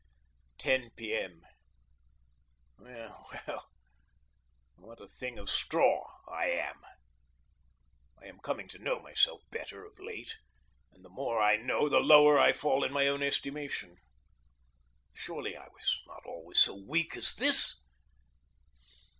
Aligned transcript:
10 0.57 0.89
P. 0.95 1.13
M. 1.13 1.43
Well, 2.79 3.27
well, 3.47 3.69
what 4.77 4.99
a 4.99 5.05
thing 5.07 5.37
of 5.37 5.47
straw 5.47 6.03
I 6.27 6.47
am! 6.49 6.81
I 8.19 8.25
am 8.25 8.39
coming 8.39 8.67
to 8.69 8.79
know 8.79 8.99
myself 8.99 9.43
better 9.51 9.85
of 9.85 9.99
late, 9.99 10.39
and 10.91 11.05
the 11.05 11.09
more 11.09 11.39
I 11.39 11.57
know 11.57 11.87
the 11.87 11.99
lower 11.99 12.39
I 12.39 12.51
fall 12.51 12.83
in 12.83 12.91
my 12.91 13.07
own 13.07 13.21
estimation. 13.21 13.97
Surely 15.13 15.55
I 15.55 15.67
was 15.67 16.01
not 16.07 16.23
always 16.25 16.57
so 16.57 16.73
weak 16.75 17.15
as 17.15 17.35
this. 17.35 17.75